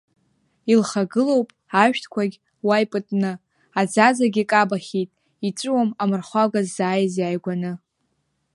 Илхагылоуп 0.73 1.49
ашәҭқәагь 1.81 2.35
уа 2.67 2.83
ипытны, 2.83 3.31
аӡаӡагьы 3.79 4.43
кабахьеит, 4.49 5.09
иҵәуом 5.47 5.89
амырхәага 6.01 6.61
ззааиз 6.67 7.13
иааигәаны. 7.17 7.71